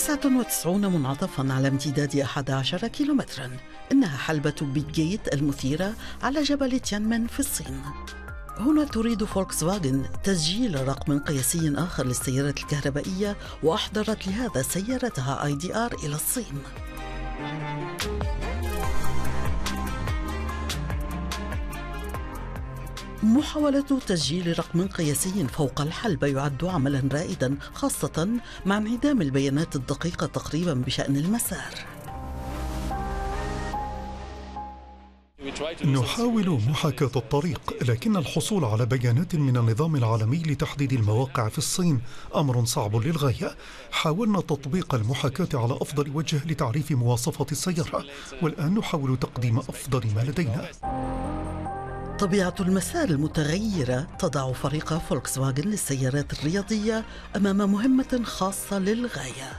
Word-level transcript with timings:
99 0.00 0.86
منعطفا 0.86 1.52
على 1.52 1.68
امتداد 1.68 2.16
11 2.16 2.88
كيلومترا. 2.88 3.50
إنها 3.92 4.16
حلبة 4.16 4.54
بيج 4.62 4.86
جيت 4.90 5.34
المثيرة 5.34 5.92
على 6.22 6.42
جبل 6.42 6.80
تيانمن 6.80 7.26
في 7.26 7.40
الصين. 7.40 7.82
هنا 8.58 8.84
تريد 8.84 9.24
فولكس 9.24 9.64
فاجن 9.64 10.04
تسجيل 10.24 10.88
رقم 10.88 11.18
قياسي 11.18 11.74
آخر 11.76 12.06
للسيارات 12.06 12.58
الكهربائية 12.58 13.36
وأحضرت 13.62 14.26
لهذا 14.26 14.62
سيارتها 14.62 15.44
ID 15.44 15.76
R 15.76 15.94
إلى 16.04 16.14
الصين. 16.14 16.62
محاولة 23.22 23.98
تسجيل 24.06 24.58
رقم 24.58 24.88
قياسي 24.88 25.46
فوق 25.48 25.80
الحلبة 25.80 26.26
يعد 26.26 26.64
عملا 26.64 27.02
رائدا 27.12 27.56
خاصة 27.74 28.28
مع 28.66 28.76
انعدام 28.76 29.22
البيانات 29.22 29.76
الدقيقة 29.76 30.26
تقريبا 30.26 30.74
بشأن 30.74 31.16
المسار. 31.16 31.74
نحاول 35.84 36.50
محاكاة 36.68 37.10
الطريق 37.16 37.74
لكن 37.82 38.16
الحصول 38.16 38.64
على 38.64 38.86
بيانات 38.86 39.34
من 39.34 39.56
النظام 39.56 39.96
العالمي 39.96 40.38
لتحديد 40.38 40.92
المواقع 40.92 41.48
في 41.48 41.58
الصين 41.58 42.00
أمر 42.36 42.64
صعب 42.64 42.96
للغاية. 42.96 43.56
حاولنا 43.92 44.40
تطبيق 44.40 44.94
المحاكاة 44.94 45.48
على 45.54 45.72
أفضل 45.72 46.10
وجه 46.14 46.40
لتعريف 46.46 46.92
مواصفات 46.92 47.52
السيارة 47.52 48.04
والآن 48.42 48.74
نحاول 48.74 49.16
تقديم 49.16 49.58
أفضل 49.58 50.06
ما 50.16 50.20
لدينا. 50.20 50.70
طبيعة 52.20 52.54
المسار 52.60 53.08
المتغيرة 53.08 54.06
تضع 54.18 54.52
فريق 54.52 54.98
فولكس 54.98 55.38
واجن 55.38 55.70
للسيارات 55.70 56.32
الرياضية 56.32 57.04
أمام 57.36 57.72
مهمة 57.72 58.20
خاصة 58.24 58.78
للغاية. 58.78 59.52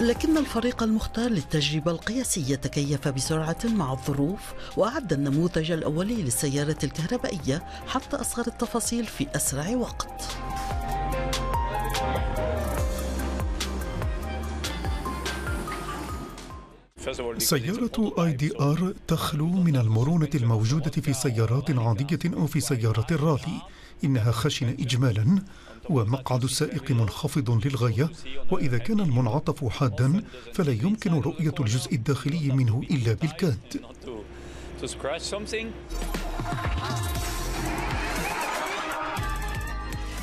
لكن 0.00 0.36
الفريق 0.36 0.82
المختار 0.82 1.30
للتجربة 1.30 1.90
القياسية 1.90 2.56
تكيف 2.56 3.08
بسرعة 3.08 3.58
مع 3.64 3.92
الظروف 3.92 4.40
وأعد 4.76 5.12
النموذج 5.12 5.70
الأولي 5.70 6.22
للسيارة 6.22 6.78
الكهربائية 6.84 7.62
حتى 7.86 8.16
أصغر 8.16 8.46
التفاصيل 8.46 9.06
في 9.06 9.26
أسرع 9.36 9.76
وقت. 9.76 10.22
سيارة 17.38 18.14
آي 18.18 18.32
دي 18.32 18.60
آر 18.60 18.94
تخلو 19.06 19.46
من 19.46 19.76
المرونة 19.76 20.28
الموجودة 20.34 20.90
في 20.90 21.12
سيارات 21.12 21.70
عادية 21.70 22.18
أو 22.36 22.46
في 22.46 22.60
سيارات 22.60 23.12
الرالي. 23.12 23.62
إنها 24.04 24.32
خشنة 24.32 24.70
إجمالا 24.70 25.42
ومقعد 25.90 26.44
السائق 26.44 26.90
منخفض 26.90 27.66
للغاية. 27.66 28.10
وإذا 28.50 28.78
كان 28.78 29.00
المنعطف 29.00 29.68
حادا 29.68 30.22
فلا 30.54 30.72
يمكن 30.72 31.14
رؤية 31.14 31.54
الجزء 31.60 31.94
الداخلي 31.94 32.52
منه 32.52 32.82
إلا 32.90 33.12
بالكاد. 33.12 33.58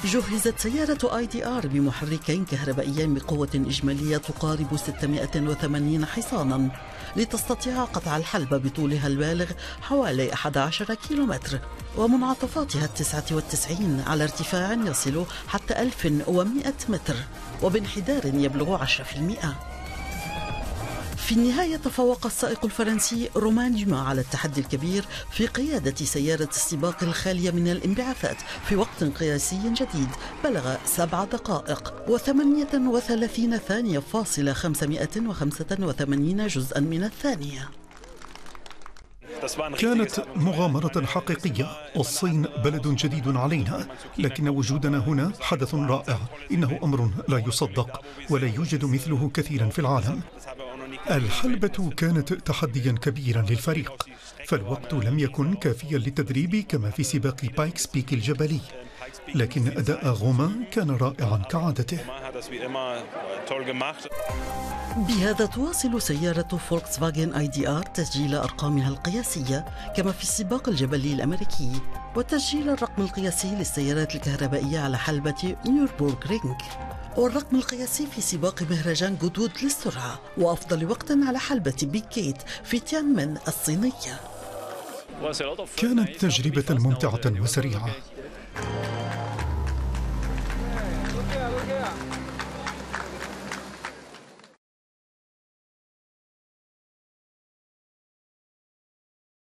جهزت 0.05 0.59
سيارة 0.59 1.17
آي 1.17 1.25
دي 1.25 1.45
آر 1.45 1.67
بمحركين 1.67 2.45
كهربائيين 2.45 3.13
بقوة 3.13 3.49
إجمالية 3.55 4.17
تقارب 4.17 4.77
680 4.77 6.05
حصانا 6.05 6.71
لتستطيع 7.15 7.83
قطع 7.83 8.17
الحلبة 8.17 8.57
بطولها 8.57 9.07
البالغ 9.07 9.45
حوالي 9.81 10.33
11 10.33 10.93
كيلومتر 10.93 11.59
ومنعطفاتها 11.97 12.85
التسعة 12.85 13.25
والتسعين 13.31 14.03
على 14.07 14.23
ارتفاع 14.23 14.73
يصل 14.73 15.25
حتى 15.47 15.81
1100 15.81 16.73
متر 16.89 17.15
وبانحدار 17.63 18.25
يبلغ 18.25 18.85
10% 18.85 18.89
في 21.25 21.31
النهاية 21.31 21.77
تفوق 21.77 22.25
السائق 22.25 22.65
الفرنسي 22.65 23.29
رومان 23.35 23.75
ديما 23.75 24.01
على 24.01 24.21
التحدي 24.21 24.61
الكبير 24.61 25.05
في 25.31 25.47
قيادة 25.47 25.95
سيارة 25.95 26.49
السباق 26.49 27.03
الخالية 27.03 27.51
من 27.51 27.67
الانبعاثات 27.67 28.37
في 28.67 28.75
وقت 28.75 29.03
قياسي 29.03 29.73
جديد. 29.73 30.09
بلغ 30.43 30.75
سبع 30.85 31.23
دقائق 31.23 31.93
وثمانية 32.07 32.89
وثلاثين 32.89 33.57
ثانية 33.57 33.99
فاصلة 33.99 34.53
خمسمائة 34.53 35.27
وخمسة 35.27 35.77
وثمانين 35.79 36.47
جزءا 36.47 36.79
من 36.79 37.03
الثانية. 37.03 37.69
كانت 39.79 40.25
مغامرة 40.35 41.05
حقيقية. 41.05 41.67
الصين 41.97 42.41
بلد 42.63 42.87
جديد 42.87 43.37
علينا 43.37 43.87
لكن 44.17 44.49
وجودنا 44.49 44.97
هنا 44.97 45.31
حدث 45.41 45.75
رائع. 45.75 46.17
إنه 46.51 46.79
أمر 46.83 47.09
لا 47.27 47.43
يصدق 47.47 48.01
ولا 48.29 48.47
يوجد 48.47 48.85
مثله 48.85 49.29
كثيرا 49.33 49.69
في 49.69 49.79
العالم. 49.79 50.21
الحلبة 51.11 51.89
كانت 51.97 52.33
تحديا 52.33 52.91
كبيرا 52.91 53.41
للفريق 53.41 54.07
فالوقت 54.47 54.93
لم 54.93 55.19
يكن 55.19 55.55
كافيا 55.55 55.97
للتدريب 55.97 56.65
كما 56.69 56.89
في 56.89 57.03
سباق 57.03 57.45
بايكس 57.57 57.87
بيك 57.87 58.13
الجبلي. 58.13 58.59
لكن 59.35 59.67
أداء 59.67 60.07
غوما 60.07 60.51
كان 60.71 60.91
رائعا 60.91 61.37
كعادته. 61.37 61.97
بهذا 64.97 65.45
تواصل 65.45 66.01
سيارة 66.01 66.57
فولكس 66.69 66.99
فاجن 66.99 67.33
ID 67.33 67.67
R 67.69 67.83
تسجيل 67.83 68.35
أرقامها 68.35 68.89
القياسية 68.89 69.65
كما 69.97 70.11
في 70.11 70.23
السباق 70.23 70.69
الجبلي 70.69 71.13
الأمريكي 71.13 71.71
وتسجيل 72.15 72.69
الرقم 72.69 73.03
القياسي 73.03 73.55
للسيارات 73.55 74.15
الكهربائية 74.15 74.79
على 74.79 74.97
حلبة 74.97 75.55
نوربورغ 75.67 76.27
رينغ 76.27 76.61
والرقم 77.17 77.55
القياسي 77.55 78.07
في 78.07 78.21
سباق 78.21 78.61
مهرجان 78.61 79.17
جودوود 79.23 79.51
للسرعة 79.63 80.19
وأفضل 80.37 80.85
وقت 80.85 81.11
على 81.11 81.39
حلبة 81.39 81.75
بيج 81.83 82.10
جيت 82.10 82.37
في 82.63 82.79
تيانمن 82.79 83.37
الصينية. 83.47 84.19
كانت 85.77 86.09
تجربة 86.19 86.65
ممتعة 86.69 87.41
وسريعة. 87.41 87.95